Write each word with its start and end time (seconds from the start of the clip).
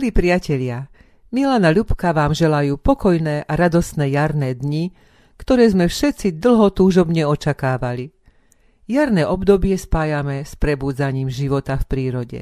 Milí 0.00 0.16
priatelia, 0.16 0.88
Milana 1.28 1.68
Ľubka 1.68 2.16
vám 2.16 2.32
želajú 2.32 2.80
pokojné 2.80 3.44
a 3.44 3.52
radostné 3.52 4.08
jarné 4.08 4.56
dni, 4.56 4.96
ktoré 5.36 5.68
sme 5.68 5.92
všetci 5.92 6.40
dlho 6.40 6.72
túžobne 6.72 7.28
očakávali. 7.28 8.08
Jarné 8.88 9.28
obdobie 9.28 9.76
spájame 9.76 10.40
s 10.40 10.56
prebúdzaním 10.56 11.28
života 11.28 11.76
v 11.76 11.84
prírode. 11.84 12.40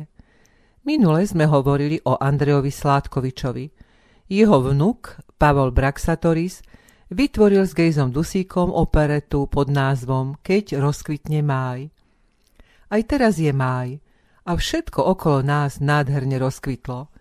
Minule 0.86 1.26
sme 1.26 1.50
hovorili 1.50 1.98
o 2.06 2.14
Andrejovi 2.14 2.70
Sládkovičovi. 2.70 3.66
Jeho 4.30 4.62
vnuk, 4.62 5.18
Pavol 5.34 5.74
Braxatoris, 5.74 6.62
vytvoril 7.10 7.66
s 7.66 7.74
Gejzom 7.74 8.14
Dusíkom 8.14 8.70
operetu 8.70 9.50
pod 9.50 9.66
názvom 9.66 10.38
Keď 10.46 10.78
rozkvitne 10.78 11.42
máj. 11.42 11.90
Aj 12.86 13.02
teraz 13.02 13.42
je 13.42 13.50
máj 13.50 13.98
a 14.46 14.54
všetko 14.54 15.10
okolo 15.10 15.42
nás 15.42 15.82
nádherne 15.82 16.38
rozkvitlo. 16.38 17.17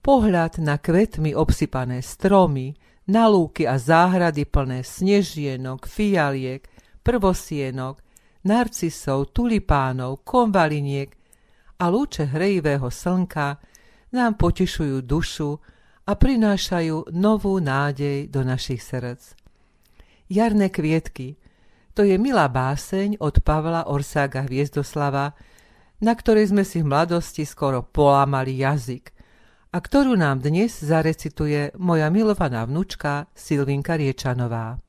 Pohľad 0.00 0.64
na 0.64 0.80
kvetmi 0.80 1.36
obsypané 1.36 2.00
stromy, 2.00 2.72
na 3.12 3.28
lúky 3.28 3.68
a 3.68 3.76
záhrady 3.76 4.48
plné 4.48 4.80
snežienok, 4.80 5.84
fialiek, 5.84 6.64
prvosienok, 7.04 8.00
narcisov, 8.48 9.36
tulipánov, 9.36 10.24
konvaliniek 10.24 11.12
a 11.76 11.92
lúče 11.92 12.32
hrejivého 12.32 12.88
slnka 12.88 13.60
nám 14.16 14.40
potišujú 14.40 15.04
dušu 15.04 15.60
a 16.08 16.12
prinášajú 16.16 17.12
novú 17.12 17.60
nádej 17.60 18.32
do 18.32 18.40
našich 18.40 18.80
srdc. 18.80 19.36
Jarné 20.32 20.72
kvietky 20.72 21.36
to 21.92 22.08
je 22.08 22.16
milá 22.16 22.48
báseň 22.48 23.20
od 23.20 23.44
Pavla 23.44 23.84
Orsága 23.84 24.48
Hviezdoslava, 24.48 25.36
na 26.00 26.12
ktorej 26.16 26.56
sme 26.56 26.64
si 26.64 26.80
v 26.80 26.88
mladosti 26.88 27.44
skoro 27.44 27.84
polámali 27.84 28.64
jazyk– 28.64 29.12
a 29.70 29.78
ktorú 29.78 30.18
nám 30.18 30.42
dnes 30.42 30.82
zarecituje 30.82 31.70
moja 31.78 32.10
milovaná 32.10 32.66
vnučka 32.66 33.30
Silvinka 33.38 33.94
Riečanová. 33.94 34.82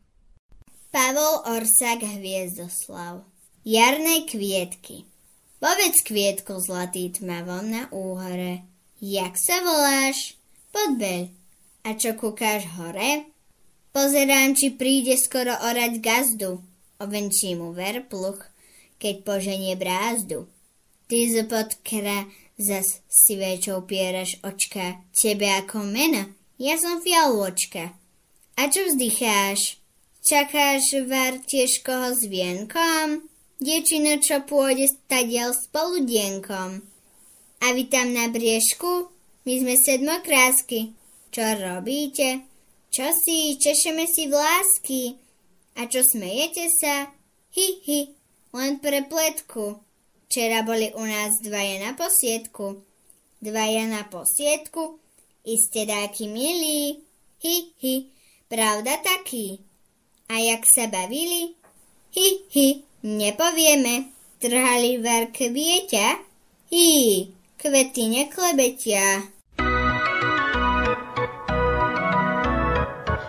Pavol 0.90 1.46
Orsak 1.46 2.02
Hviezdoslav 2.02 3.22
Jarné 3.62 4.26
kvietky 4.26 5.06
Povedz 5.62 6.02
kvietko 6.02 6.58
zlatý 6.58 7.14
tmavom 7.14 7.70
na 7.70 7.86
úhore, 7.94 8.66
jak 8.98 9.38
sa 9.38 9.62
voláš? 9.62 10.34
Podbeľ. 10.74 11.30
A 11.86 11.94
čo 11.94 12.18
kúkáš 12.18 12.66
hore? 12.82 13.30
Pozerám, 13.94 14.58
či 14.58 14.74
príde 14.74 15.14
skoro 15.22 15.54
orať 15.54 16.02
gazdu. 16.02 16.66
Ovenčí 16.98 17.54
mu 17.54 17.78
ver 17.78 18.10
pluch, 18.10 18.42
keď 18.98 19.22
poženie 19.22 19.78
brázdu. 19.78 20.50
Ty 21.06 21.30
zopod 21.30 21.78
kra 21.86 22.26
Zas 22.62 23.02
si 23.10 23.34
väčšou 23.42 23.90
pieraš 23.90 24.38
očka, 24.46 25.02
tebe 25.18 25.50
ako 25.50 25.82
mena, 25.82 26.30
ja 26.62 26.78
som 26.78 27.02
fialôčka. 27.02 27.90
A 28.54 28.62
čo 28.70 28.86
vzdycháš? 28.86 29.82
Čakáš 30.22 31.02
var 31.10 31.42
tiež 31.42 31.82
koho 31.82 32.14
s 32.14 32.22
vienkom? 32.30 33.26
Diečino, 33.58 34.22
čo 34.22 34.46
pôjde 34.46 34.94
stadiel 34.94 35.58
s 35.58 35.66
poludienkom. 35.74 36.86
A 37.66 37.66
vy 37.74 37.90
tam 37.90 38.14
na 38.14 38.30
briežku? 38.30 39.10
My 39.42 39.54
sme 39.58 39.74
sedmokrásky. 39.82 40.94
Čo 41.34 41.46
robíte? 41.58 42.46
Čo 42.94 43.10
si? 43.10 43.58
Češeme 43.58 44.06
si 44.06 44.30
vlásky. 44.30 45.18
A 45.82 45.90
čo 45.90 46.06
smejete 46.06 46.70
sa? 46.78 47.10
Hi, 47.58 47.68
hi, 47.90 48.14
len 48.54 48.78
pre 48.78 49.02
pletku. 49.10 49.82
Včera 50.32 50.64
boli 50.64 50.92
u 50.96 51.04
nás 51.04 51.44
dvaja 51.44 51.76
na 51.86 51.92
posiedku. 51.92 52.80
Dvaja 53.42 53.84
na 53.88 54.08
posiedku? 54.08 54.96
Iste 55.44 55.84
dáky 55.84 56.32
milí. 56.32 57.04
Hi, 57.44 57.56
hi, 57.84 58.08
pravda 58.48 58.96
taký. 59.04 59.60
A 60.32 60.40
jak 60.40 60.64
sa 60.64 60.88
bavili? 60.88 61.52
Hi, 62.16 62.48
hi, 62.48 62.80
nepovieme. 63.04 64.08
Trhali 64.40 65.04
var 65.04 65.36
kvieťa? 65.36 66.08
Hi, 66.72 66.88
kvety 67.60 68.04
neklebetia. 68.08 69.28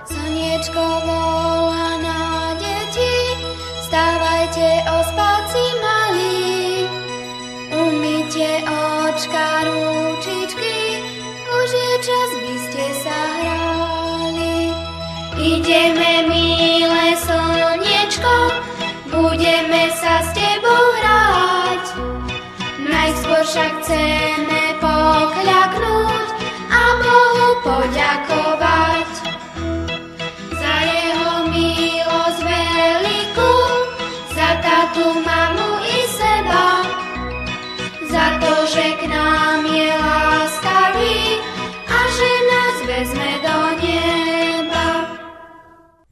Slniečko 0.07 1.02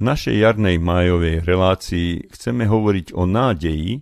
V 0.01 0.09
našej 0.09 0.33
jarnej 0.33 0.81
májovej 0.81 1.45
relácii 1.45 2.33
chceme 2.33 2.65
hovoriť 2.65 3.13
o 3.13 3.29
nádeji, 3.29 4.01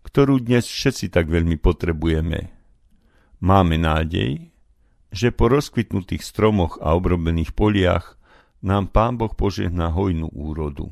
ktorú 0.00 0.40
dnes 0.40 0.64
všetci 0.64 1.12
tak 1.12 1.28
veľmi 1.28 1.60
potrebujeme. 1.60 2.48
Máme 3.44 3.76
nádej, 3.76 4.48
že 5.12 5.28
po 5.36 5.52
rozkvitnutých 5.52 6.24
stromoch 6.24 6.80
a 6.80 6.96
obrobených 6.96 7.52
poliach 7.52 8.16
nám 8.64 8.88
Pán 8.88 9.20
Boh 9.20 9.28
požehná 9.28 9.92
hojnú 9.92 10.32
úrodu. 10.32 10.88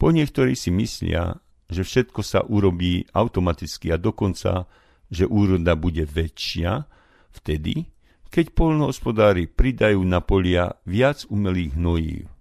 Po 0.00 0.08
niektorí 0.16 0.56
si 0.56 0.72
myslia, 0.72 1.36
že 1.68 1.84
všetko 1.84 2.24
sa 2.24 2.40
urobí 2.40 3.04
automaticky 3.12 3.92
a 3.92 4.00
dokonca 4.00 4.64
že 5.12 5.28
úroda 5.28 5.76
bude 5.76 6.08
väčšia 6.08 6.88
vtedy, 7.36 7.84
keď 8.32 8.56
polnohospodári 8.56 9.44
pridajú 9.44 10.00
na 10.08 10.24
polia 10.24 10.80
viac 10.88 11.28
umelých 11.28 11.76
hnojív. 11.76 12.35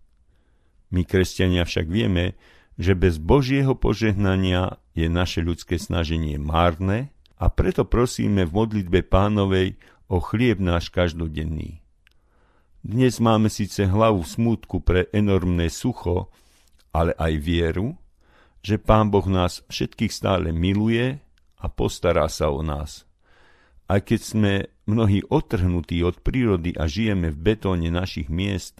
My, 0.95 1.03
kresťania, 1.03 1.67
však 1.67 1.91
vieme, 1.91 2.39
že 2.79 2.95
bez 2.95 3.19
Božieho 3.19 3.75
požehnania 3.75 4.79
je 4.95 5.11
naše 5.11 5.43
ľudské 5.43 5.75
snaženie 5.75 6.39
márne 6.39 7.11
a 7.35 7.51
preto 7.51 7.83
prosíme 7.83 8.47
v 8.47 8.55
modlitbe 8.55 9.03
pánovej 9.03 9.75
o 10.07 10.23
chlieb 10.23 10.63
náš 10.63 10.87
každodenný. 10.95 11.83
Dnes 12.79 13.19
máme 13.19 13.51
síce 13.51 13.83
hlavu 13.83 14.23
smútku 14.23 14.79
pre 14.79 15.11
enormné 15.11 15.67
sucho, 15.67 16.31
ale 16.95 17.11
aj 17.19 17.43
vieru, 17.43 17.99
že 18.63 18.79
Pán 18.79 19.11
Boh 19.11 19.27
nás 19.27 19.67
všetkých 19.67 20.15
stále 20.15 20.55
miluje 20.55 21.19
a 21.59 21.65
postará 21.67 22.31
sa 22.31 22.47
o 22.47 22.63
nás. 22.63 23.03
Aj 23.91 23.99
keď 23.99 24.19
sme 24.23 24.53
mnohí 24.87 25.27
otrhnutí 25.27 25.99
od 26.07 26.23
prírody 26.23 26.71
a 26.79 26.87
žijeme 26.87 27.35
v 27.35 27.51
betóne 27.51 27.91
našich 27.91 28.31
miest, 28.31 28.79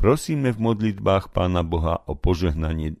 prosíme 0.00 0.56
v 0.56 0.58
modlitbách 0.64 1.28
Pána 1.36 1.60
Boha 1.60 2.00
o 2.08 2.16
požehnanie 2.16 2.96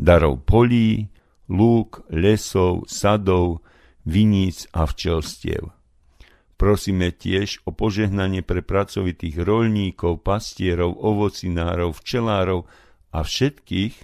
darov 0.00 0.40
polí, 0.48 1.12
lúk, 1.52 2.08
lesov, 2.08 2.88
sadov, 2.88 3.60
viníc 4.08 4.64
a 4.72 4.88
včelstiev. 4.88 5.68
Prosíme 6.56 7.12
tiež 7.12 7.62
o 7.68 7.70
požehnanie 7.70 8.40
pre 8.40 8.64
pracovitých 8.64 9.44
rolníkov, 9.44 10.24
pastierov, 10.24 10.96
ovocinárov, 10.96 11.92
včelárov 11.92 12.64
a 13.12 13.20
všetkých, 13.22 13.94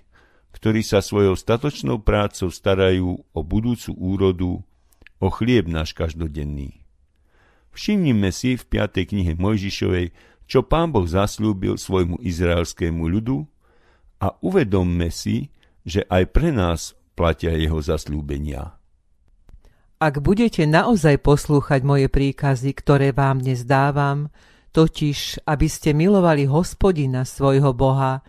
ktorí 0.52 0.84
sa 0.84 1.00
svojou 1.00 1.34
statočnou 1.34 2.04
prácou 2.04 2.52
starajú 2.52 3.24
o 3.24 3.40
budúcu 3.40 3.90
úrodu, 3.96 4.52
o 5.18 5.28
chlieb 5.32 5.66
náš 5.66 5.96
každodenný. 5.96 6.84
Všimnime 7.74 8.30
si 8.30 8.54
v 8.54 8.62
5. 8.62 9.02
knihe 9.02 9.34
Mojžišovej, 9.34 10.14
čo 10.44 10.64
pán 10.64 10.92
Boh 10.92 11.06
zaslúbil 11.08 11.80
svojmu 11.80 12.20
izraelskému 12.20 13.04
ľudu 13.08 13.44
a 14.20 14.32
uvedomme 14.44 15.08
si, 15.08 15.48
že 15.84 16.04
aj 16.08 16.24
pre 16.32 16.52
nás 16.52 16.96
platia 17.16 17.52
jeho 17.56 17.80
zaslúbenia. 17.80 18.76
Ak 20.00 20.20
budete 20.20 20.68
naozaj 20.68 21.22
poslúchať 21.24 21.80
moje 21.80 22.12
príkazy, 22.12 22.76
ktoré 22.76 23.16
vám 23.16 23.40
dnes 23.40 23.64
dávam, 23.64 24.28
totiž, 24.74 25.48
aby 25.48 25.66
ste 25.70 25.96
milovali 25.96 26.44
hospodina 26.44 27.24
svojho 27.24 27.72
Boha, 27.72 28.20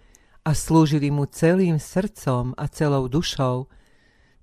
a 0.45 0.51
slúžili 0.53 1.09
mu 1.09 1.25
celým 1.25 1.81
srdcom 1.81 2.53
a 2.53 2.69
celou 2.69 3.09
dušou, 3.09 3.65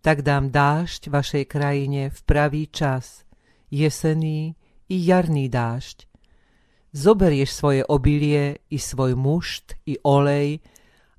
tak 0.03 0.27
dám 0.27 0.51
dážď 0.51 1.15
vašej 1.15 1.45
krajine 1.47 2.11
v 2.11 2.19
pravý 2.27 2.67
čas, 2.67 3.23
jesený 3.71 4.59
i 4.91 4.97
jarný 4.99 5.47
dážď. 5.47 6.11
Zoberieš 6.93 7.51
svoje 7.53 7.83
obilie 7.89 8.57
i 8.71 8.79
svoj 8.79 9.15
mušt 9.17 9.75
i 9.87 9.97
olej 10.05 10.61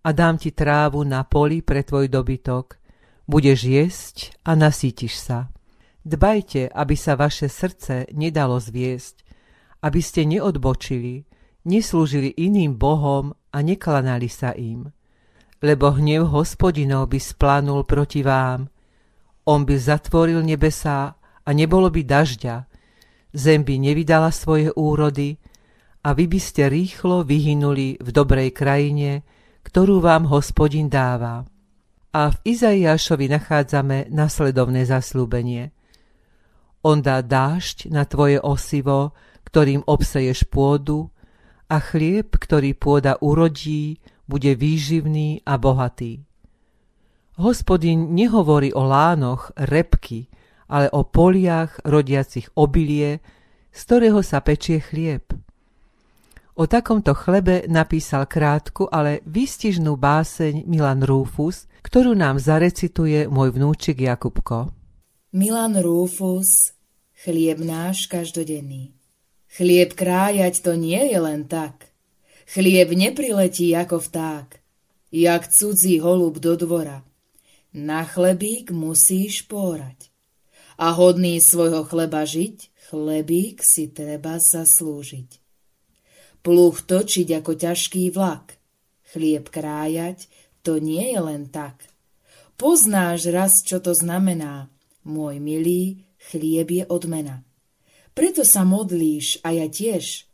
a 0.03 0.11
dám 0.13 0.37
ti 0.37 0.51
trávu 0.51 1.03
na 1.03 1.23
poli 1.23 1.61
pre 1.61 1.83
tvoj 1.83 2.07
dobytok. 2.07 2.77
Budeš 3.27 3.59
jesť 3.63 4.15
a 4.45 4.55
nasítiš 4.55 5.17
sa. 5.17 5.49
Dbajte, 6.03 6.67
aby 6.67 6.95
sa 6.99 7.15
vaše 7.15 7.47
srdce 7.47 8.11
nedalo 8.11 8.59
zviesť, 8.59 9.23
aby 9.81 9.99
ste 10.03 10.27
neodbočili, 10.27 11.23
neslúžili 11.63 12.35
iným 12.35 12.75
bohom 12.75 13.31
a 13.55 13.57
neklanali 13.63 14.27
sa 14.27 14.51
im. 14.51 14.91
Lebo 15.63 15.95
hnev 15.95 16.27
hospodinov 16.27 17.07
by 17.07 17.19
splanul 17.23 17.87
proti 17.87 18.19
vám. 18.19 18.67
On 19.47 19.63
by 19.63 19.75
zatvoril 19.79 20.43
nebesá 20.43 21.15
a 21.47 21.49
nebolo 21.55 21.87
by 21.87 22.03
dažďa. 22.03 22.67
Zem 23.31 23.63
by 23.63 23.79
nevydala 23.79 24.27
svoje 24.35 24.75
úrody 24.75 25.39
a 26.03 26.09
vy 26.11 26.27
by 26.27 26.39
ste 26.39 26.67
rýchlo 26.67 27.23
vyhynuli 27.23 27.97
v 27.97 28.09
dobrej 28.11 28.51
krajine, 28.51 29.23
ktorú 29.63 30.03
vám 30.03 30.27
hospodin 30.27 30.91
dáva. 30.91 31.47
A 32.13 32.29
v 32.29 32.37
Izaiášovi 32.45 33.31
nachádzame 33.31 34.11
nasledovné 34.11 34.83
zaslúbenie– 34.85 35.71
on 36.83 36.99
dá 36.99 37.23
dážď 37.23 37.87
na 37.87 38.03
tvoje 38.03 38.43
osivo, 38.43 39.15
ktorým 39.47 39.87
obseješ 39.87 40.43
pôdu, 40.51 41.07
a 41.71 41.79
chlieb, 41.79 42.35
ktorý 42.35 42.75
pôda 42.75 43.17
urodí, 43.23 44.03
bude 44.27 44.51
výživný 44.53 45.41
a 45.47 45.55
bohatý. 45.55 46.21
Hospodin 47.39 48.13
nehovorí 48.13 48.75
o 48.75 48.83
lánoch, 48.85 49.55
repky, 49.57 50.29
ale 50.69 50.91
o 50.91 51.07
poliach 51.07 51.81
rodiacich 51.81 52.51
obilie, 52.53 53.23
z 53.73 53.79
ktorého 53.89 54.21
sa 54.21 54.43
pečie 54.43 54.83
chlieb. 54.83 55.33
O 56.53 56.69
takomto 56.69 57.17
chlebe 57.17 57.65
napísal 57.65 58.29
krátku, 58.29 58.85
ale 58.85 59.25
výstižnú 59.25 59.97
báseň 59.97 60.69
Milan 60.69 61.01
Rúfus, 61.01 61.65
ktorú 61.81 62.13
nám 62.13 62.37
zarecituje 62.37 63.25
môj 63.25 63.57
vnúčik 63.57 63.97
Jakubko. 63.97 64.69
Milan 65.33 65.81
Rúfus, 65.81 66.77
chlieb 67.25 67.57
náš 67.57 68.05
každodenný. 68.05 68.93
Chlieb 69.49 69.97
krájať 69.97 70.61
to 70.61 70.77
nie 70.77 71.01
je 71.09 71.17
len 71.17 71.49
tak. 71.49 71.89
Chlieb 72.45 72.93
nepriletí 72.93 73.73
ako 73.73 73.97
vták, 74.05 74.61
jak 75.09 75.49
cudzí 75.49 75.97
holub 76.05 76.37
do 76.37 76.53
dvora. 76.53 77.01
Na 77.73 78.05
chlebík 78.05 78.69
musíš 78.69 79.49
pórať. 79.49 80.13
A 80.77 80.93
hodný 80.93 81.41
svojho 81.41 81.81
chleba 81.89 82.29
žiť, 82.29 82.69
chlebík 82.93 83.65
si 83.65 83.89
treba 83.89 84.37
zaslúžiť. 84.37 85.42
Pluch 86.43 86.83
točiť 86.83 87.39
ako 87.39 87.55
ťažký 87.55 88.11
vlak, 88.11 88.59
chlieb 89.15 89.47
krájať, 89.47 90.27
to 90.59 90.75
nie 90.75 91.15
je 91.15 91.19
len 91.23 91.47
tak. 91.47 91.87
Poznáš 92.59 93.31
raz, 93.31 93.63
čo 93.63 93.79
to 93.79 93.95
znamená, 93.95 94.67
môj 95.07 95.39
milý, 95.39 96.03
chlieb 96.19 96.67
je 96.67 96.83
odmena. 96.91 97.47
Preto 98.11 98.43
sa 98.43 98.67
modlíš 98.67 99.39
a 99.41 99.55
ja 99.55 99.71
tiež. 99.71 100.27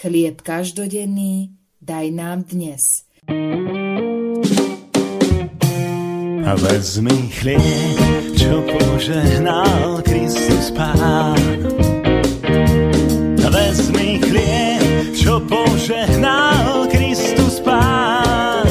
Chlieb 0.00 0.40
každodenný 0.40 1.52
daj 1.78 2.06
nám 2.08 2.48
dnes. 2.48 3.04
A 6.40 6.52
vezmi 6.56 7.30
chlieb, 7.30 8.32
čo 8.34 8.64
požehnal 8.64 10.02
Kristus 10.02 10.72
Pán. 10.72 11.79
Požehnal 15.50 16.86
Kristus 16.86 17.58
Pán. 17.66 18.62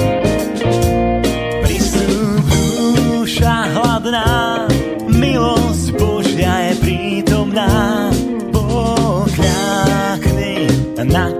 Pristup 1.67 2.47
duša 2.95 3.67
hladná, 3.75 4.63
požehnal 10.95 11.38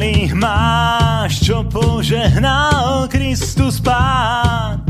Kalich 0.00 0.32
máš, 0.32 1.44
čo 1.44 1.60
požehnal 1.68 3.04
Kristus 3.12 3.84
Pán. 3.84 4.80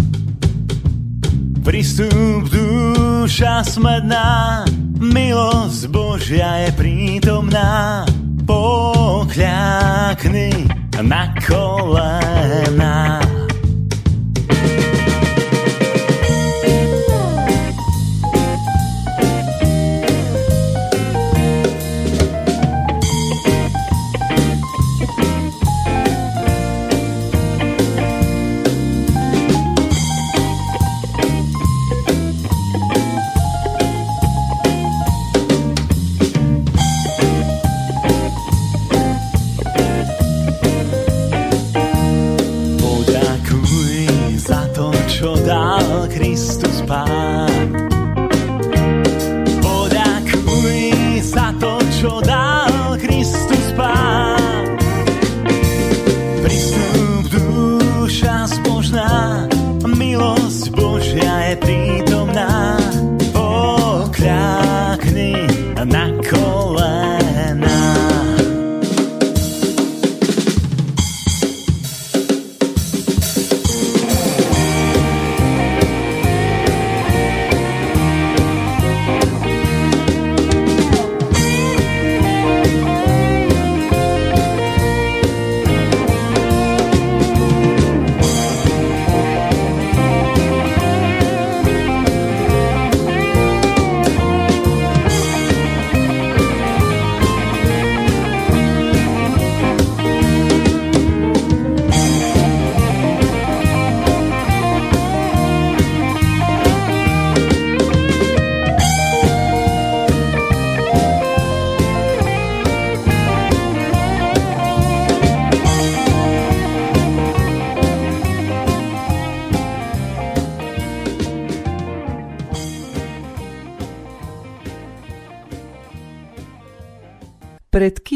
Pristup 1.67 2.47
duša 2.47 3.67
smedná, 3.67 4.63
milosť 5.03 5.91
Božia 5.91 6.63
je 6.63 6.71
prítomná. 6.79 8.07
Pokľakni 8.47 9.91
na 11.03 11.35
kolená. 11.43 12.20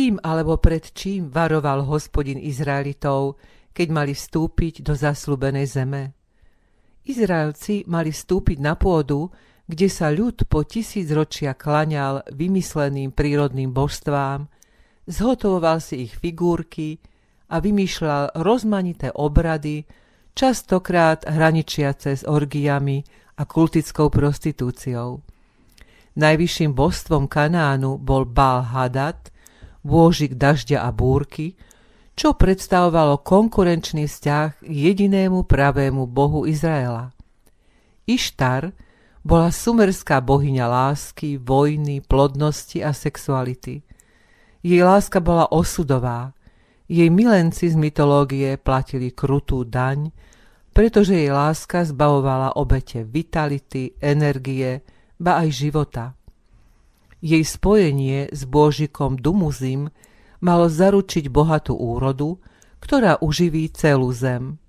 Kým 0.04 0.20
alebo 0.20 0.60
pred 0.60 0.92
čím 0.92 1.32
varoval 1.32 1.88
hospodin 1.88 2.36
Izraelitov, 2.36 3.40
keď 3.72 3.88
mali 3.88 4.12
vstúpiť 4.12 4.84
do 4.84 4.92
zaslúbenej 4.92 5.64
zeme? 5.64 6.12
Izraelci 7.08 7.88
mali 7.88 8.12
vstúpiť 8.12 8.60
na 8.60 8.76
pôdu, 8.76 9.32
kde 9.64 9.88
sa 9.88 10.12
ľud 10.12 10.44
po 10.44 10.60
tisíc 10.68 11.08
ročia 11.08 11.56
klaňal 11.56 12.20
vymysleným 12.28 13.16
prírodným 13.16 13.72
božstvám, 13.72 14.44
zhotovoval 15.08 15.80
si 15.80 16.04
ich 16.04 16.12
figurky 16.20 17.00
a 17.48 17.64
vymýšľal 17.64 18.36
rozmanité 18.44 19.08
obrady, 19.08 19.88
častokrát 20.36 21.24
hraničiace 21.24 22.12
s 22.12 22.28
orgiami 22.28 23.00
a 23.40 23.48
kultickou 23.48 24.12
prostitúciou. 24.12 25.24
Najvyšším 26.20 26.76
božstvom 26.76 27.24
Kanánu 27.24 27.96
bol 27.96 28.28
Baal 28.28 28.68
Hadad, 28.68 29.32
bôžik 29.84 30.34
dažďa 30.40 30.82
a 30.82 30.90
búrky, 30.90 31.54
čo 32.16 32.32
predstavovalo 32.34 33.20
konkurenčný 33.20 34.08
vzťah 34.08 34.64
k 34.64 34.70
jedinému 34.70 35.44
pravému 35.44 36.08
bohu 36.08 36.48
Izraela. 36.48 37.12
Ištar 38.08 38.72
bola 39.24 39.48
sumerská 39.48 40.20
bohyňa 40.20 40.66
lásky, 40.68 41.40
vojny, 41.40 42.00
plodnosti 42.04 42.80
a 42.84 42.92
sexuality. 42.92 43.84
Jej 44.64 44.80
láska 44.84 45.20
bola 45.20 45.48
osudová. 45.52 46.32
Jej 46.84 47.08
milenci 47.08 47.72
z 47.72 47.76
mytológie 47.76 48.60
platili 48.60 49.12
krutú 49.12 49.64
daň, 49.64 50.12
pretože 50.76 51.16
jej 51.16 51.32
láska 51.32 51.84
zbavovala 51.84 52.60
obete 52.60 53.04
vitality, 53.08 53.96
energie, 54.00 54.84
ba 55.16 55.40
aj 55.40 55.48
života. 55.48 56.12
Jej 57.24 57.40
spojenie 57.48 58.28
s 58.28 58.44
Božikom 58.44 59.16
Dumuzim 59.16 59.88
malo 60.44 60.68
zaručiť 60.68 61.32
bohatú 61.32 61.72
úrodu, 61.72 62.36
ktorá 62.84 63.16
uživí 63.24 63.72
celú 63.72 64.12
zem. 64.12 64.60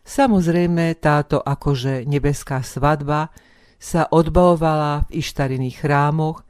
Samozrejme, 0.00 0.96
táto 0.96 1.44
akože 1.44 2.08
nebeská 2.08 2.64
svadba 2.64 3.28
sa 3.76 4.08
odbavovala 4.08 5.12
v 5.12 5.20
Ištariných 5.20 5.84
chrámoch, 5.84 6.40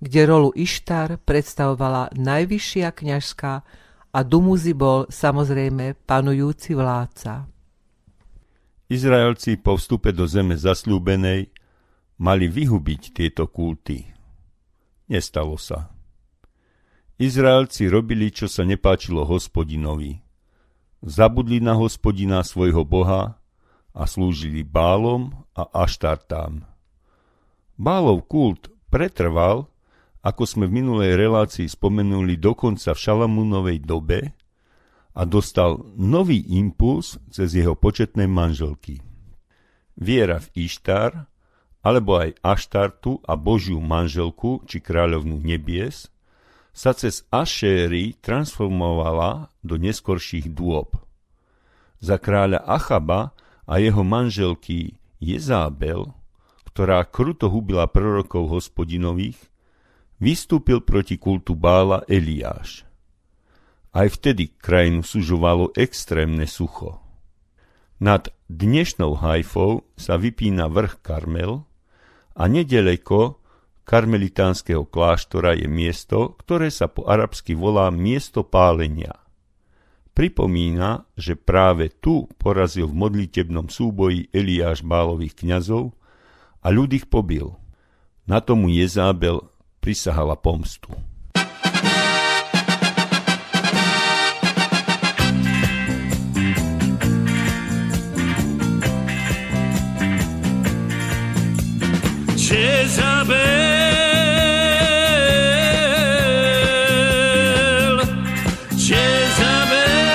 kde 0.00 0.20
rolu 0.24 0.56
Ištar 0.56 1.20
predstavovala 1.20 2.16
najvyššia 2.16 2.88
kňažská 2.88 3.52
a 4.08 4.18
Dumuzi 4.24 4.72
bol 4.72 5.04
samozrejme 5.12 6.00
panujúci 6.08 6.72
vládca. 6.72 7.44
Izraelci 8.88 9.60
po 9.60 9.76
vstupe 9.76 10.16
do 10.16 10.24
zeme 10.24 10.56
zaslúbenej 10.56 11.52
mali 12.24 12.48
vyhubiť 12.48 13.12
tieto 13.12 13.52
kulty. 13.52 14.16
Nestalo 15.08 15.56
sa. 15.56 15.88
Izraelci 17.18 17.88
robili, 17.88 18.30
čo 18.30 18.46
sa 18.46 18.62
nepáčilo 18.62 19.24
hospodinovi. 19.24 20.20
Zabudli 21.00 21.58
na 21.58 21.74
hospodina 21.74 22.44
svojho 22.44 22.84
boha 22.84 23.40
a 23.96 24.02
slúžili 24.04 24.62
bálom 24.62 25.32
a 25.56 25.66
aštartám. 25.82 26.62
Bálov 27.78 28.28
kult 28.28 28.68
pretrval, 28.92 29.70
ako 30.22 30.42
sme 30.44 30.66
v 30.68 30.82
minulej 30.82 31.14
relácii 31.16 31.66
spomenuli 31.70 32.36
dokonca 32.36 32.92
v 32.92 32.98
Šalamúnovej 32.98 33.78
dobe 33.82 34.34
a 35.14 35.22
dostal 35.24 35.82
nový 35.94 36.42
impuls 36.52 37.16
cez 37.30 37.54
jeho 37.54 37.78
početné 37.78 38.26
manželky. 38.28 39.00
Viera 39.98 40.42
v 40.42 40.68
Ištar 40.68 41.27
alebo 41.82 42.18
aj 42.18 42.36
Aštartu 42.42 43.22
a 43.24 43.38
Božiu 43.38 43.78
manželku 43.78 44.62
či 44.66 44.82
kráľovnú 44.82 45.38
nebies, 45.40 46.10
sa 46.74 46.94
cez 46.94 47.26
Ašéry 47.34 48.14
transformovala 48.22 49.50
do 49.66 49.74
neskorších 49.78 50.50
dôb. 50.54 50.94
Za 51.98 52.22
kráľa 52.22 52.62
Achaba 52.62 53.34
a 53.66 53.82
jeho 53.82 54.06
manželky 54.06 54.94
Jezábel, 55.18 56.14
ktorá 56.70 57.02
kruto 57.02 57.50
hubila 57.50 57.90
prorokov 57.90 58.46
hospodinových, 58.46 59.38
vystúpil 60.22 60.78
proti 60.78 61.18
kultu 61.18 61.58
Bála 61.58 62.06
Eliáš. 62.06 62.86
Aj 63.90 64.06
vtedy 64.06 64.54
krajinu 64.54 65.02
sužovalo 65.02 65.74
extrémne 65.74 66.46
sucho. 66.46 67.02
Nad 67.98 68.30
dnešnou 68.46 69.18
Hajfou 69.18 69.82
sa 69.98 70.14
vypína 70.14 70.70
vrch 70.70 71.02
Karmel, 71.02 71.66
a 72.38 72.46
nedaleko 72.46 73.42
karmelitánskeho 73.82 74.86
kláštora 74.86 75.58
je 75.58 75.66
miesto, 75.66 76.38
ktoré 76.38 76.70
sa 76.70 76.86
po 76.86 77.10
arabsky 77.10 77.58
volá 77.58 77.90
miesto 77.90 78.46
pálenia. 78.46 79.18
Pripomína, 80.14 81.10
že 81.18 81.34
práve 81.34 81.90
tu 81.90 82.30
porazil 82.38 82.86
v 82.86 82.94
modlitebnom 82.94 83.66
súboji 83.66 84.30
Eliáš 84.30 84.86
bálových 84.86 85.42
kňazov 85.42 85.90
a 86.62 86.70
ľud 86.70 86.94
ich 86.94 87.10
pobil. 87.10 87.50
Na 88.30 88.38
tomu 88.38 88.70
Jezábel 88.70 89.42
prisahala 89.82 90.38
pomstu. 90.38 90.94
Jezabel, 102.50 103.38
Jezabel, 108.76 110.08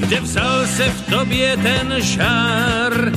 kde 0.00 0.20
vzal 0.20 0.66
se 0.66 0.90
v 0.90 1.10
tobě 1.10 1.56
ten 1.56 1.94
žár, 1.98 3.12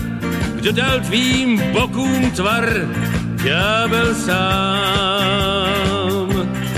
kdo 0.55 0.71
dal 0.71 0.99
tvým 0.99 1.61
bokům 1.71 2.31
tvar, 2.31 2.69
ďábel 3.43 4.15
sám, 4.15 5.53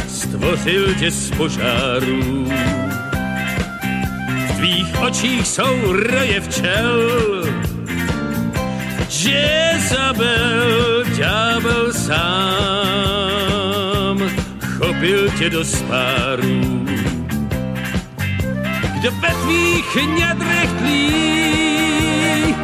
stvořil 0.07 0.93
tě 0.93 1.11
z 1.11 1.31
požáru 1.31 2.45
tvých 4.65 4.99
očích 4.99 5.47
jsou 5.47 5.93
roje 5.93 6.41
včel. 6.41 7.01
Jezabel, 9.25 11.03
ďábel 11.17 11.93
sám, 11.93 12.17
chopil 14.77 15.29
tě 15.37 15.49
do 15.49 15.65
spáru. 15.65 16.85
Kdo 18.93 19.11
ve 19.11 19.29
tvých 19.43 19.95
nědrech 20.17 20.71
tlí, 20.81 22.55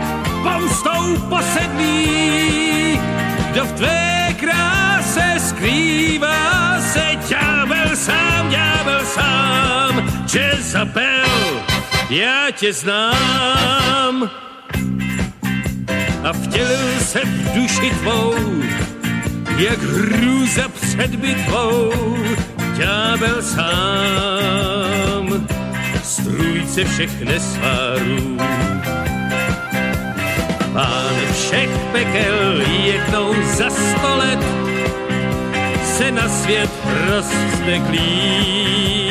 pomstou 0.44 1.18
posedlí, 1.30 3.00
kdo 3.52 3.66
v 3.66 3.72
tvé 3.72 4.36
kráse 4.40 5.36
skrývá 5.50 6.82
se 6.82 7.18
ďábel 7.30 7.81
já 12.12 12.52
tě 12.52 12.74
znám. 12.74 14.30
A 16.24 16.34
vtělil 16.34 17.00
se 17.00 17.20
v 17.26 17.56
duši 17.56 17.92
tvou, 18.00 18.36
jak 19.58 19.80
hrůza 19.80 20.70
před 20.70 21.16
bitvou, 21.16 21.94
ďábel 22.78 23.42
sám, 23.42 25.48
strůjce 26.04 26.86
všech 26.86 27.22
nesvárů. 27.22 28.38
Pán 30.74 31.16
všech 31.34 31.70
pekel 31.92 32.62
jednou 32.84 33.34
za 33.58 33.70
sto 33.70 34.18
let 34.18 34.40
se 35.84 36.12
na 36.12 36.30
svět 36.30 36.70
rozsteklí 37.10 39.11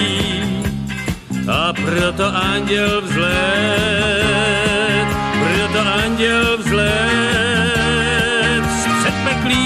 a 1.51 1.73
proto 1.73 2.35
anděl 2.35 3.01
vzlet, 3.01 5.07
proto 5.43 5.81
anděl 6.05 6.59
vzlet 6.59 8.65
z 8.71 8.87
předpeklí. 9.01 9.61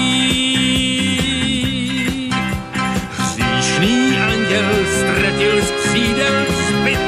Hříšný 3.17 4.17
anděl 4.17 4.71
ztratil 4.97 5.61
z 5.61 5.71
křídel 5.71 6.45
zbyt 6.67 6.99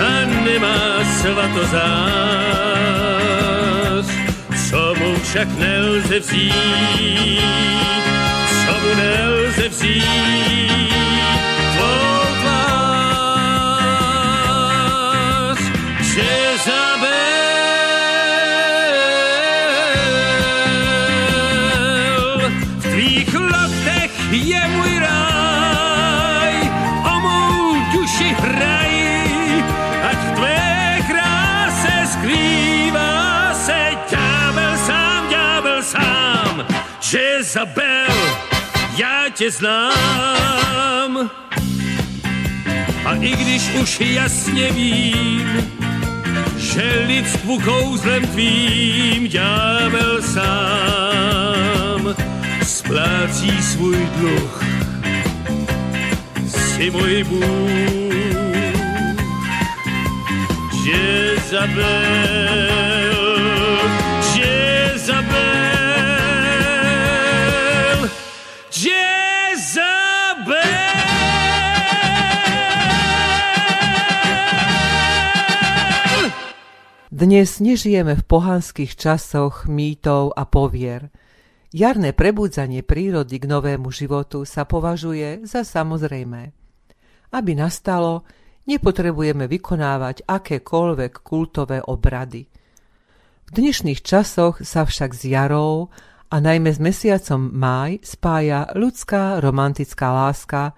a 0.00 0.02
nemá 0.44 1.04
svatozář, 1.20 1.86
co 4.70 4.94
mu 4.98 5.16
však 5.22 5.48
nelze 5.58 6.18
vzít, 6.18 7.45
tě 39.36 39.50
znám. 39.50 41.30
A 43.04 43.14
i 43.20 43.36
když 43.36 43.70
už 43.82 44.00
jasně 44.00 44.72
vím, 44.72 45.70
že 46.56 47.04
lidstvu 47.06 47.60
kouzlem 47.60 48.26
tvým 48.26 49.28
ďábel 49.28 50.22
sám 50.22 52.14
splácí 52.62 53.62
svůj 53.62 54.08
dluh. 54.16 54.64
Si 56.46 56.90
můj 56.90 57.24
Bůh, 57.24 57.44
Jezabel, 60.86 61.76
Jezabel, 61.76 63.15
Dnes 77.16 77.64
nežijeme 77.64 78.12
v 78.12 78.28
pohanských 78.28 78.92
časoch 78.92 79.64
mýtov 79.64 80.36
a 80.36 80.44
povier. 80.44 81.08
Jarné 81.72 82.12
prebudzanie 82.12 82.84
prírody 82.84 83.40
k 83.40 83.48
novému 83.48 83.88
životu 83.88 84.44
sa 84.44 84.68
považuje 84.68 85.40
za 85.48 85.64
samozrejmé. 85.64 86.52
Aby 87.32 87.56
nastalo, 87.56 88.28
nepotrebujeme 88.68 89.48
vykonávať 89.48 90.28
akékoľvek 90.28 91.24
kultové 91.24 91.80
obrady. 91.80 92.52
V 93.48 93.50
dnešných 93.64 94.04
časoch 94.04 94.60
sa 94.60 94.84
však 94.84 95.16
s 95.16 95.24
jarou 95.24 95.88
a 96.28 96.36
najmä 96.36 96.68
s 96.68 96.76
mesiacom 96.76 97.48
máj 97.48 97.96
spája 98.04 98.68
ľudská 98.76 99.40
romantická 99.40 100.12
láska, 100.12 100.76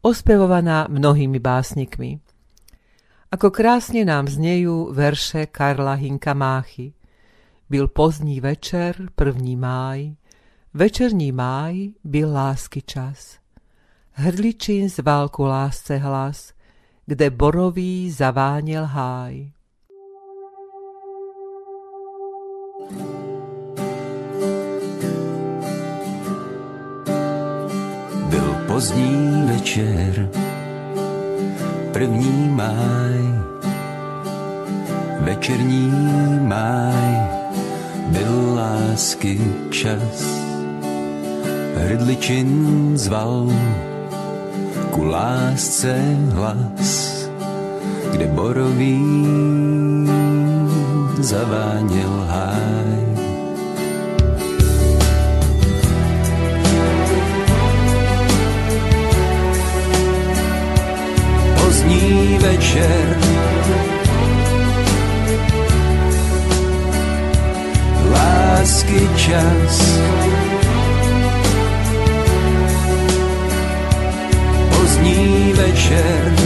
ospevovaná 0.00 0.88
mnohými 0.88 1.36
básnikmi. 1.44 2.24
Ako 3.34 3.50
krásne 3.50 4.06
nám 4.06 4.30
znejú 4.30 4.94
verše 4.94 5.50
Karla 5.50 5.98
Hinka 5.98 6.38
Máchy. 6.38 6.94
Byl 7.66 7.90
pozdní 7.90 8.38
večer, 8.38 9.10
první 9.14 9.56
máj, 9.56 10.14
večerní 10.74 11.32
máj 11.32 11.90
byl 12.04 12.30
lásky 12.32 12.82
čas. 12.82 13.42
Hrdličín 14.12 14.88
zval 14.88 15.28
ku 15.28 15.42
lásce 15.50 15.96
hlas, 15.96 16.54
kde 17.06 17.30
borový 17.30 18.10
zaváněl 18.10 18.84
háj. 18.86 19.50
Byl 28.30 28.54
pozdní 28.66 29.42
večer, 29.46 30.30
první 31.94 32.48
máj, 32.50 33.22
večerní 35.20 35.92
máj, 36.42 37.14
byl 38.06 38.54
lásky 38.54 39.40
čas. 39.70 40.42
Hrdličin 41.76 42.50
zval 42.98 43.46
ku 44.90 45.04
lásce 45.04 45.94
hlas, 46.30 47.14
kde 48.12 48.26
borový 48.26 48.98
zaváněl 51.18 52.26
háj. 52.28 53.03
Večer. 62.44 63.18
Lásky 68.10 69.08
čas. 69.16 69.98
Pozdní 74.70 75.52
večer 75.56 76.43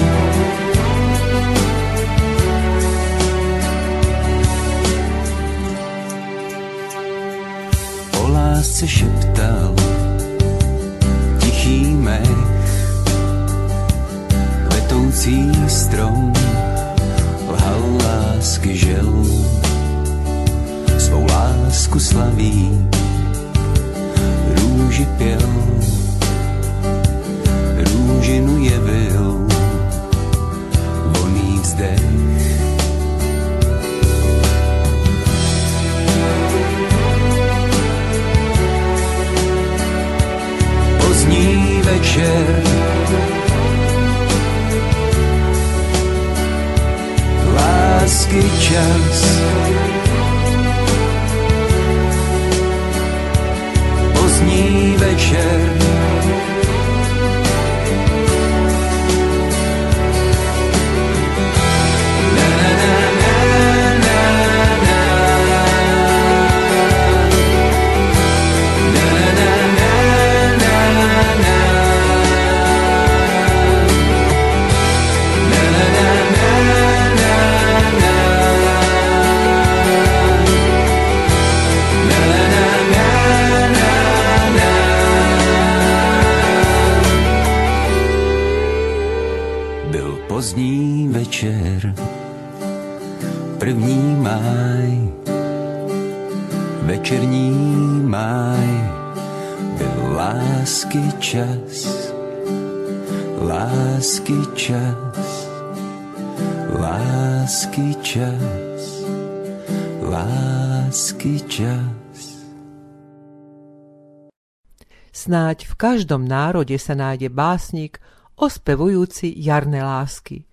Snáď 115.18 115.66
v 115.66 115.74
každom 115.74 116.30
národe 116.30 116.78
sa 116.78 116.94
nájde 116.94 117.26
básnik 117.26 117.98
ospevujúci 118.38 119.34
jarné 119.34 119.82
lásky. 119.82 120.46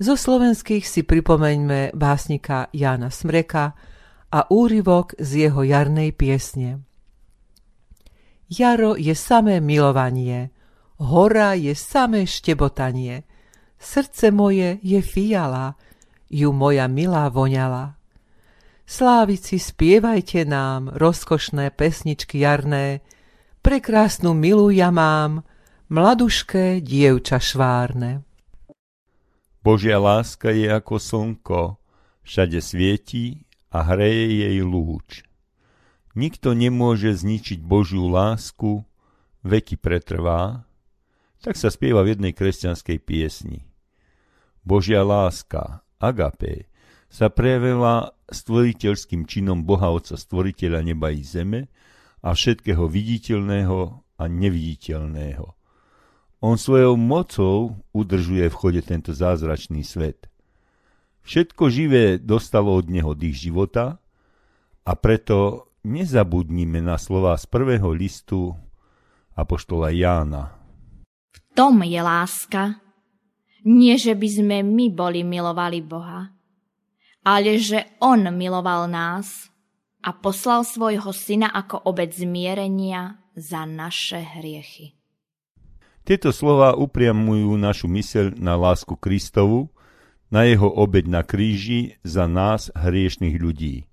Zo 0.00 0.16
slovenských 0.16 0.80
si 0.80 1.04
pripomeňme 1.04 1.92
básnika 1.92 2.72
Jána 2.72 3.12
Smreka 3.12 3.76
a 4.32 4.48
úryvok 4.48 5.12
z 5.20 5.44
jeho 5.44 5.60
jarnej 5.60 6.16
piesne. 6.16 6.80
Jaro 8.48 8.96
je 8.96 9.12
samé 9.12 9.60
milovanie, 9.60 10.48
hora 10.96 11.52
je 11.52 11.76
samé 11.76 12.24
štebotanie, 12.24 13.28
srdce 13.76 14.32
moje 14.32 14.80
je 14.80 15.04
fiala, 15.04 15.76
ju 16.32 16.48
moja 16.48 16.88
milá 16.88 17.28
voňala. 17.28 18.00
Slávici, 18.88 19.60
spievajte 19.60 20.48
nám 20.48 20.96
rozkošné 20.96 21.76
pesničky 21.76 22.40
jarné, 22.40 23.04
prekrásnu 23.62 24.34
milú 24.34 24.74
ja 24.74 24.90
mám, 24.90 25.46
mladušké 25.86 26.82
dievča 26.82 27.38
švárne. 27.38 28.26
Božia 29.62 30.02
láska 30.02 30.50
je 30.50 30.66
ako 30.66 30.98
slnko, 30.98 31.62
všade 32.26 32.58
svietí 32.58 33.46
a 33.70 33.86
hreje 33.86 34.42
jej 34.42 34.58
lúč. 34.66 35.22
nikto 36.12 36.52
nemôže 36.52 37.14
zničiť 37.16 37.62
Božiu 37.64 38.10
lásku, 38.10 38.84
veky 39.46 39.80
pretrvá, 39.80 40.68
tak 41.40 41.56
sa 41.56 41.72
spieva 41.72 42.04
v 42.04 42.18
jednej 42.18 42.36
kresťanskej 42.36 42.98
piesni. 43.00 43.64
Božia 44.62 45.06
láska, 45.06 45.82
agape, 45.98 46.68
sa 47.08 47.32
prejavila 47.32 48.14
stvoriteľským 48.30 49.24
činom 49.24 49.64
Boha 49.64 49.90
Otca 49.90 50.16
stvoriteľa 50.18 50.80
neba 50.84 51.10
i 51.14 51.22
zeme 51.24 51.70
a 52.22 52.32
všetkého 52.32 52.86
viditeľného 52.86 53.78
a 54.16 54.24
neviditeľného. 54.30 55.46
On 56.42 56.54
svojou 56.58 56.94
mocou 56.98 57.82
udržuje 57.94 58.46
v 58.50 58.58
chode 58.58 58.82
tento 58.82 59.10
zázračný 59.14 59.82
svet. 59.82 60.26
Všetko 61.22 61.70
živé 61.70 62.18
dostalo 62.18 62.74
od 62.74 62.90
neho 62.90 63.14
dých 63.14 63.50
života 63.50 64.02
a 64.82 64.92
preto 64.98 65.70
nezabudnime 65.86 66.82
na 66.82 66.98
slova 66.98 67.38
z 67.38 67.46
prvého 67.46 67.94
listu 67.94 68.54
Apoštola 69.38 69.94
Jána. 69.94 70.58
V 71.30 71.38
tom 71.54 71.78
je 71.86 72.00
láska, 72.02 72.82
nie 73.62 73.94
že 73.94 74.18
by 74.18 74.28
sme 74.30 74.56
my 74.66 74.90
boli 74.90 75.22
milovali 75.22 75.78
Boha, 75.78 76.34
ale 77.22 77.54
že 77.62 77.98
On 78.02 78.18
miloval 78.18 78.90
nás 78.90 79.51
a 80.02 80.10
poslal 80.10 80.66
svojho 80.66 81.14
syna 81.14 81.48
ako 81.48 81.86
obec 81.86 82.10
zmierenia 82.12 83.22
za 83.38 83.62
naše 83.64 84.20
hriechy. 84.20 84.98
Tieto 86.02 86.34
slova 86.34 86.74
upriamujú 86.74 87.54
našu 87.54 87.86
myseľ 87.86 88.34
na 88.34 88.58
lásku 88.58 88.98
Kristovu, 88.98 89.70
na 90.34 90.42
jeho 90.48 90.66
obeď 90.66 91.06
na 91.06 91.22
kríži 91.22 91.94
za 92.02 92.26
nás 92.26 92.74
hriešných 92.74 93.38
ľudí. 93.38 93.86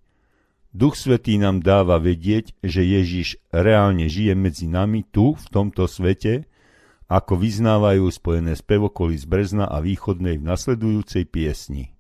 Duch 0.74 0.98
Svetý 0.98 1.38
nám 1.38 1.62
dáva 1.62 2.02
vedieť, 2.02 2.58
že 2.62 2.86
Ježiš 2.86 3.42
reálne 3.50 4.06
žije 4.06 4.34
medzi 4.38 4.66
nami 4.70 5.06
tu, 5.06 5.38
v 5.38 5.46
tomto 5.50 5.86
svete, 5.90 6.50
ako 7.10 7.42
vyznávajú 7.42 8.06
spojené 8.06 8.54
spevokoly 8.54 9.18
z 9.18 9.26
Brezna 9.26 9.66
a 9.66 9.82
Východnej 9.82 10.38
v 10.38 10.46
nasledujúcej 10.46 11.26
piesni. 11.26 11.98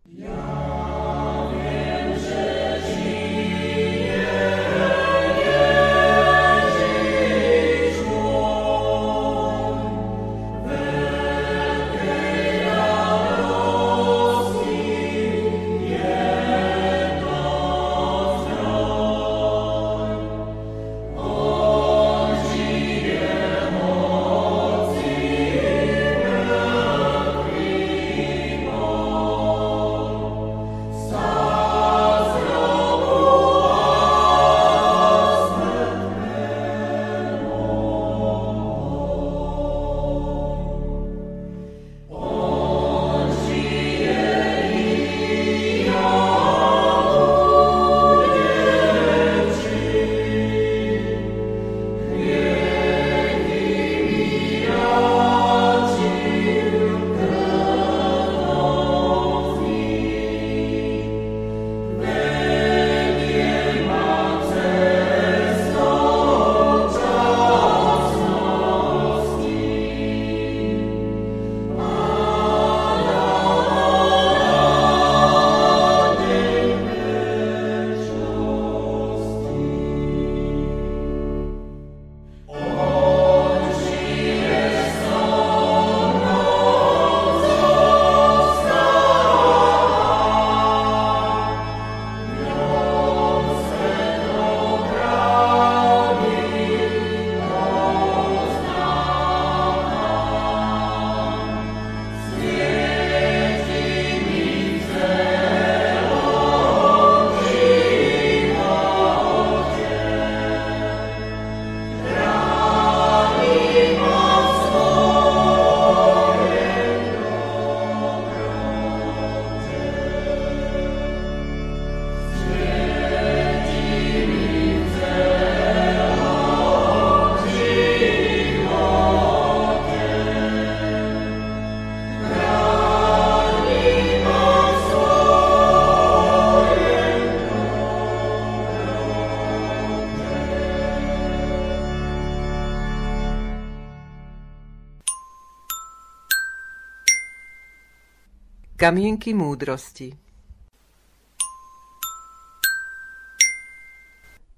Kamienky 148.79 149.35
múdrosti 149.35 150.15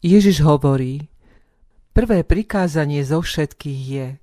Ježiš 0.06 0.46
hovorí, 0.46 1.10
prvé 1.90 2.22
prikázanie 2.22 3.02
zo 3.02 3.26
všetkých 3.26 3.82
je 3.82 4.22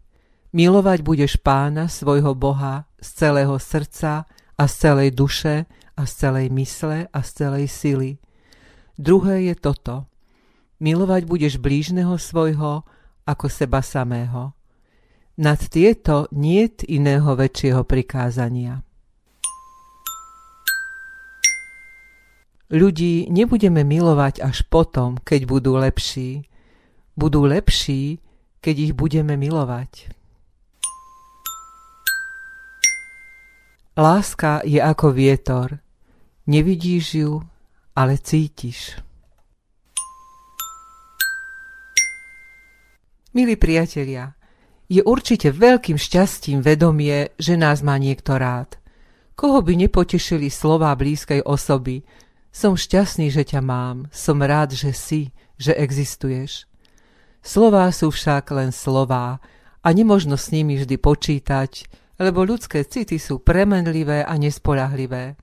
milovať 0.55 1.03
budeš 1.03 1.43
pána 1.43 1.91
svojho 1.91 2.39
Boha 2.39 2.87
z 3.03 3.09
celého 3.11 3.59
srdca 3.59 4.23
a 4.55 4.65
z 4.71 4.75
celej 4.79 5.19
duše 5.19 5.67
a 5.99 6.07
z 6.07 6.13
celej 6.15 6.47
mysle 6.55 7.11
a 7.11 7.19
z 7.19 7.31
celej 7.35 7.67
sily. 7.67 8.23
Druhé 8.95 9.51
je 9.51 9.59
toto. 9.59 10.07
Milovať 10.79 11.27
budeš 11.27 11.59
blížneho 11.59 12.15
svojho 12.23 12.87
ako 13.27 13.47
seba 13.51 13.83
samého. 13.83 14.55
Nad 15.43 15.59
tieto 15.67 16.31
niet 16.31 16.87
iného 16.87 17.35
väčšieho 17.35 17.83
prikázania. 17.83 18.87
Ľudí 22.69 23.33
nebudeme 23.33 23.81
milovať 23.81 24.45
až 24.45 24.61
potom, 24.69 25.17
keď 25.17 25.49
budú 25.49 25.81
lepší. 25.81 26.45
Budú 27.17 27.49
lepší, 27.49 28.21
keď 28.61 28.75
ich 28.77 28.93
budeme 28.93 29.41
milovať. 29.41 30.13
Láska 33.97 34.61
je 34.69 34.85
ako 34.85 35.17
vietor. 35.17 35.81
Nevidíš 36.45 37.25
ju, 37.25 37.41
ale 37.97 38.21
cítiš. 38.21 39.01
Milí 43.33 43.57
priatelia, 43.57 44.37
je 44.93 45.01
určite 45.01 45.53
veľkým 45.57 45.97
šťastím 45.97 46.61
vedomie, 46.61 47.33
že 47.41 47.57
nás 47.57 47.81
má 47.81 47.97
niekto 47.97 48.37
rád. 48.37 48.77
Koho 49.33 49.65
by 49.65 49.89
nepotešili 49.89 50.53
slová 50.53 50.93
blízkej 50.93 51.49
osoby, 51.49 52.05
som 52.59 52.75
šťastný, 52.75 53.31
že 53.31 53.47
ťa 53.47 53.63
mám, 53.63 54.11
som 54.11 54.43
rád, 54.43 54.75
že 54.75 54.91
si, 54.91 55.31
že 55.55 55.79
existuješ. 55.79 56.67
Slová 57.39 57.87
sú 57.95 58.11
však 58.11 58.51
len 58.51 58.75
slová 58.75 59.39
a 59.79 59.89
nemožno 59.95 60.35
s 60.35 60.51
nimi 60.51 60.75
vždy 60.75 60.99
počítať, 60.99 61.87
lebo 62.19 62.43
ľudské 62.43 62.83
city 62.83 63.23
sú 63.23 63.39
premenlivé 63.39 64.27
a 64.27 64.35
nespolahlivé. 64.35 65.39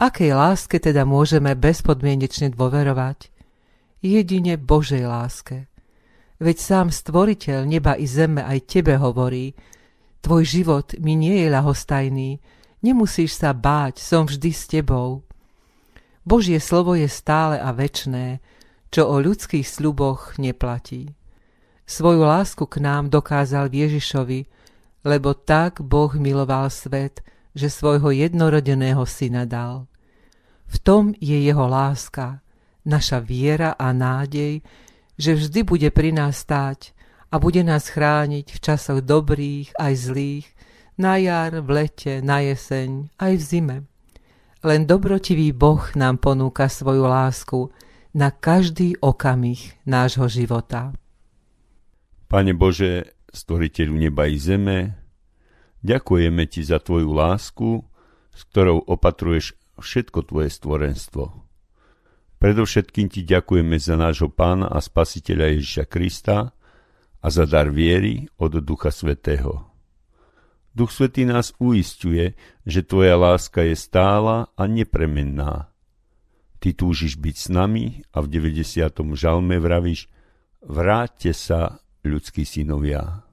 Akej 0.00 0.32
láske 0.32 0.80
teda 0.80 1.04
môžeme 1.04 1.52
bezpodmienečne 1.52 2.56
dôverovať? 2.56 3.28
jedine 4.00 4.56
Božej 4.56 5.04
láske. 5.04 5.68
Veď 6.40 6.56
sám 6.56 6.88
stvoriteľ 6.88 7.68
neba 7.68 8.00
i 8.00 8.08
zeme 8.08 8.40
aj 8.40 8.64
tebe 8.64 8.96
hovorí, 8.96 9.52
tvoj 10.24 10.44
život 10.48 10.96
mi 10.96 11.20
nie 11.20 11.36
je 11.44 11.52
ľahostajný, 11.52 12.40
nemusíš 12.80 13.36
sa 13.36 13.52
báť, 13.52 14.00
som 14.00 14.24
vždy 14.24 14.50
s 14.56 14.64
tebou. 14.72 15.28
Božie 16.24 16.60
slovo 16.60 16.92
je 16.92 17.08
stále 17.08 17.56
a 17.56 17.72
večné, 17.72 18.44
čo 18.92 19.08
o 19.08 19.16
ľudských 19.22 19.64
sľuboch 19.64 20.36
neplatí. 20.36 21.16
Svoju 21.86 22.22
lásku 22.22 22.66
k 22.66 22.76
nám 22.82 23.10
dokázal 23.10 23.72
Ježišovi, 23.72 24.46
lebo 25.04 25.34
tak 25.34 25.80
Boh 25.80 26.12
miloval 26.14 26.70
svet, 26.70 27.24
že 27.56 27.72
svojho 27.72 28.14
jednorodeného 28.14 29.02
syna 29.08 29.48
dal. 29.48 29.90
V 30.70 30.76
tom 30.78 31.04
je 31.18 31.34
jeho 31.34 31.66
láska, 31.66 32.44
naša 32.86 33.18
viera 33.18 33.74
a 33.74 33.90
nádej, 33.90 34.62
že 35.18 35.34
vždy 35.34 35.60
bude 35.66 35.88
pri 35.90 36.14
nás 36.14 36.46
stáť 36.46 36.94
a 37.30 37.42
bude 37.42 37.66
nás 37.66 37.90
chrániť 37.90 38.46
v 38.54 38.58
časoch 38.58 39.00
dobrých 39.02 39.74
aj 39.78 39.92
zlých, 39.98 40.46
na 41.00 41.16
jar, 41.16 41.58
v 41.64 41.68
lete, 41.70 42.20
na 42.20 42.44
jeseň, 42.44 43.08
aj 43.18 43.32
v 43.34 43.42
zime. 43.42 43.76
Len 44.60 44.84
dobrotivý 44.84 45.56
Boh 45.56 45.80
nám 45.96 46.20
ponúka 46.20 46.68
svoju 46.68 47.08
lásku 47.08 47.72
na 48.12 48.28
každý 48.28 48.92
okamih 49.00 49.80
nášho 49.88 50.28
života. 50.28 50.92
Pane 52.28 52.52
Bože, 52.52 53.16
stvoriteľu 53.32 53.96
neba 53.96 54.28
i 54.28 54.36
zeme, 54.36 55.00
ďakujeme 55.80 56.44
Ti 56.44 56.60
za 56.60 56.76
Tvoju 56.76 57.08
lásku, 57.08 57.88
s 58.36 58.40
ktorou 58.52 58.84
opatruješ 58.84 59.56
všetko 59.80 60.28
Tvoje 60.28 60.52
stvorenstvo. 60.52 61.24
Predovšetkým 62.36 63.08
Ti 63.08 63.24
ďakujeme 63.24 63.80
za 63.80 63.96
nášho 63.96 64.28
Pána 64.28 64.68
a 64.68 64.84
Spasiteľa 64.84 65.56
Ježiša 65.56 65.84
Krista 65.88 66.52
a 67.16 67.26
za 67.32 67.48
dar 67.48 67.72
viery 67.72 68.28
od 68.36 68.60
Ducha 68.60 68.92
Svetého. 68.92 69.69
Duch 70.70 70.94
Svetý 70.94 71.26
nás 71.26 71.50
uistuje, 71.58 72.38
že 72.62 72.86
Tvoja 72.86 73.18
láska 73.18 73.66
je 73.66 73.74
stála 73.74 74.54
a 74.54 74.62
nepremenná. 74.70 75.70
Ty 76.60 76.76
túžiš 76.76 77.16
byť 77.18 77.36
s 77.36 77.48
nami 77.50 78.04
a 78.14 78.22
v 78.22 78.26
90. 78.30 78.92
žalme 79.16 79.56
vravíš 79.58 80.06
Vráťte 80.60 81.32
sa, 81.32 81.80
ľudskí 82.04 82.44
synovia. 82.44 83.24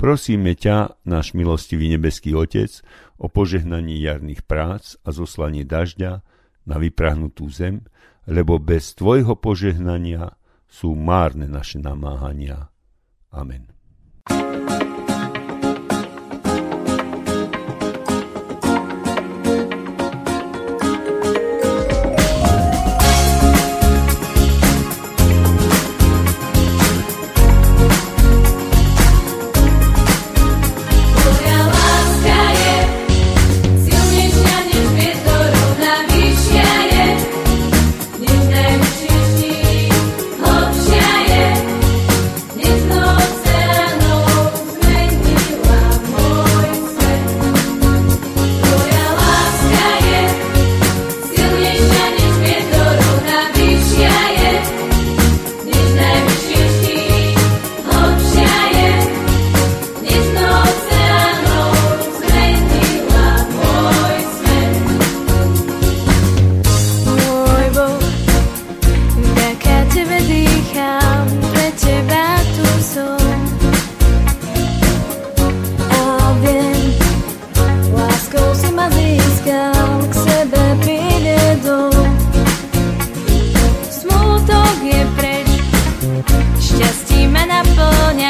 Prosíme 0.00 0.56
ťa, 0.56 1.04
náš 1.04 1.36
milostivý 1.36 1.92
nebeský 1.92 2.32
Otec, 2.32 2.72
o 3.20 3.28
požehnaní 3.28 4.00
jarných 4.00 4.48
prác 4.48 4.96
a 5.04 5.12
zoslanie 5.12 5.68
dažďa 5.68 6.24
na 6.64 6.76
vyprahnutú 6.80 7.52
zem, 7.52 7.84
lebo 8.24 8.56
bez 8.56 8.96
Tvojho 8.96 9.36
požehnania 9.36 10.40
sú 10.64 10.96
márne 10.96 11.44
naše 11.44 11.76
namáhania. 11.84 12.72
Amen. 13.28 13.68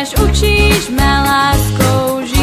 než 0.01 0.15
učíš 0.15 0.89
mé 0.89 1.23
láskou 1.23 2.27
žít. 2.27 2.40